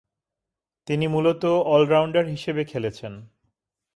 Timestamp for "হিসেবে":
2.25-2.61